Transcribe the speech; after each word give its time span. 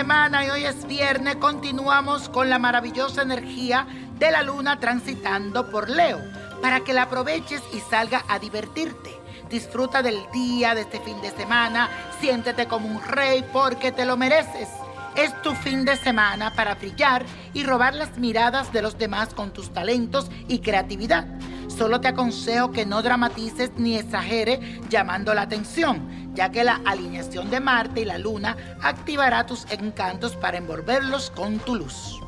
semana 0.00 0.46
y 0.46 0.48
hoy 0.48 0.64
es 0.64 0.86
viernes. 0.86 1.36
Continuamos 1.36 2.30
con 2.30 2.48
la 2.48 2.58
maravillosa 2.58 3.20
energía 3.20 3.86
de 4.18 4.30
la 4.30 4.42
luna 4.42 4.80
transitando 4.80 5.70
por 5.70 5.90
Leo 5.90 6.22
para 6.62 6.80
que 6.80 6.94
la 6.94 7.02
aproveches 7.02 7.60
y 7.74 7.80
salga 7.80 8.24
a 8.26 8.38
divertirte. 8.38 9.10
Disfruta 9.50 10.00
del 10.02 10.18
día, 10.32 10.74
de 10.74 10.80
este 10.80 11.00
fin 11.00 11.20
de 11.20 11.30
semana, 11.32 11.90
siéntete 12.18 12.66
como 12.66 12.88
un 12.88 13.02
rey 13.02 13.44
porque 13.52 13.92
te 13.92 14.06
lo 14.06 14.16
mereces. 14.16 14.70
Es 15.16 15.34
tu 15.42 15.52
fin 15.52 15.84
de 15.84 15.96
semana 15.96 16.54
para 16.54 16.76
brillar 16.76 17.26
y 17.52 17.64
robar 17.64 17.94
las 17.94 18.16
miradas 18.16 18.72
de 18.72 18.80
los 18.80 18.96
demás 18.96 19.34
con 19.34 19.52
tus 19.52 19.68
talentos 19.68 20.30
y 20.48 20.60
creatividad. 20.60 21.26
Solo 21.68 22.00
te 22.00 22.08
aconsejo 22.08 22.72
que 22.72 22.86
no 22.86 23.02
dramatices 23.02 23.72
ni 23.76 23.98
exageres 23.98 24.60
llamando 24.88 25.34
la 25.34 25.42
atención, 25.42 26.19
ya 26.34 26.50
que 26.50 26.64
la 26.64 26.80
alineación 26.84 27.50
de 27.50 27.60
Marte 27.60 28.02
y 28.02 28.04
la 28.04 28.18
Luna 28.18 28.56
activará 28.82 29.46
tus 29.46 29.70
encantos 29.70 30.36
para 30.36 30.58
envolverlos 30.58 31.30
con 31.30 31.58
tu 31.58 31.76
luz. 31.76 32.20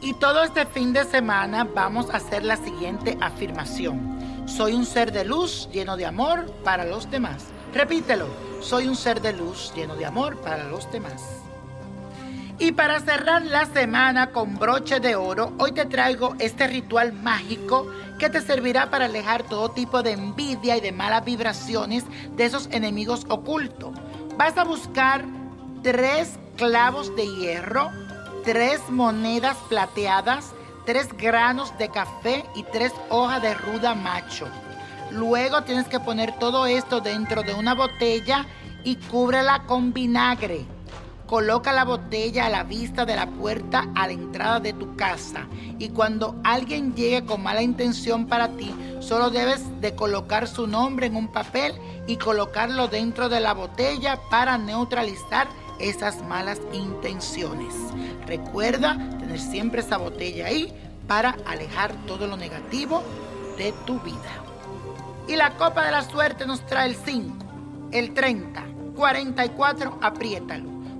Y 0.00 0.14
todo 0.14 0.42
este 0.42 0.66
fin 0.66 0.92
de 0.92 1.04
semana 1.04 1.64
vamos 1.64 2.10
a 2.10 2.18
hacer 2.18 2.44
la 2.44 2.56
siguiente 2.56 3.16
afirmación. 3.20 4.44
Soy 4.46 4.74
un 4.74 4.84
ser 4.84 5.12
de 5.12 5.24
luz 5.24 5.68
lleno 5.72 5.96
de 5.96 6.04
amor 6.04 6.52
para 6.62 6.84
los 6.84 7.10
demás. 7.10 7.46
Repítelo. 7.72 8.26
Soy 8.60 8.86
un 8.86 8.96
ser 8.96 9.20
de 9.20 9.32
luz 9.32 9.72
lleno 9.74 9.96
de 9.96 10.06
amor 10.06 10.40
para 10.40 10.64
los 10.64 10.90
demás. 10.92 11.44
Y 12.58 12.70
para 12.70 13.00
cerrar 13.00 13.42
la 13.42 13.66
semana 13.66 14.30
con 14.30 14.56
broche 14.58 15.00
de 15.00 15.16
oro, 15.16 15.52
hoy 15.58 15.72
te 15.72 15.86
traigo 15.86 16.36
este 16.38 16.68
ritual 16.68 17.12
mágico 17.12 17.90
que 18.18 18.30
te 18.30 18.40
servirá 18.40 18.90
para 18.90 19.06
alejar 19.06 19.42
todo 19.42 19.72
tipo 19.72 20.04
de 20.04 20.12
envidia 20.12 20.76
y 20.76 20.80
de 20.80 20.92
malas 20.92 21.24
vibraciones 21.24 22.04
de 22.36 22.44
esos 22.44 22.68
enemigos 22.70 23.26
ocultos. 23.28 23.92
Vas 24.36 24.56
a 24.56 24.62
buscar 24.62 25.24
tres 25.82 26.38
clavos 26.56 27.14
de 27.16 27.26
hierro, 27.26 27.90
tres 28.44 28.80
monedas 28.88 29.56
plateadas, 29.68 30.52
tres 30.86 31.08
granos 31.12 31.76
de 31.76 31.88
café 31.88 32.44
y 32.54 32.62
tres 32.62 32.92
hojas 33.08 33.42
de 33.42 33.54
ruda 33.54 33.96
macho. 33.96 34.46
Luego 35.10 35.62
tienes 35.64 35.88
que 35.88 35.98
poner 35.98 36.38
todo 36.38 36.66
esto 36.66 37.00
dentro 37.00 37.42
de 37.42 37.54
una 37.54 37.74
botella 37.74 38.46
y 38.84 38.94
cúbrela 38.94 39.64
con 39.66 39.92
vinagre. 39.92 40.73
Coloca 41.26 41.72
la 41.72 41.84
botella 41.84 42.46
a 42.46 42.50
la 42.50 42.64
vista 42.64 43.04
de 43.04 43.16
la 43.16 43.26
puerta 43.26 43.88
a 43.94 44.06
la 44.06 44.12
entrada 44.12 44.60
de 44.60 44.72
tu 44.74 44.94
casa 44.94 45.46
y 45.78 45.88
cuando 45.88 46.36
alguien 46.44 46.94
llegue 46.94 47.24
con 47.24 47.42
mala 47.42 47.62
intención 47.62 48.26
para 48.26 48.48
ti, 48.48 48.74
solo 49.00 49.30
debes 49.30 49.62
de 49.80 49.94
colocar 49.94 50.46
su 50.46 50.66
nombre 50.66 51.06
en 51.06 51.16
un 51.16 51.28
papel 51.28 51.72
y 52.06 52.16
colocarlo 52.16 52.88
dentro 52.88 53.28
de 53.28 53.40
la 53.40 53.54
botella 53.54 54.20
para 54.30 54.58
neutralizar 54.58 55.48
esas 55.78 56.22
malas 56.22 56.60
intenciones. 56.72 57.74
Recuerda 58.26 58.96
tener 59.18 59.40
siempre 59.40 59.80
esa 59.80 59.96
botella 59.96 60.46
ahí 60.46 60.72
para 61.08 61.36
alejar 61.46 61.94
todo 62.06 62.26
lo 62.26 62.36
negativo 62.36 63.02
de 63.56 63.72
tu 63.86 63.98
vida. 64.00 64.42
Y 65.26 65.36
la 65.36 65.56
copa 65.56 65.84
de 65.84 65.92
la 65.92 66.02
suerte 66.02 66.46
nos 66.46 66.64
trae 66.66 66.90
el 66.90 66.96
5, 66.96 67.44
el 67.92 68.12
30, 68.12 68.64
44, 68.94 69.98
apriétalo, 70.02 70.70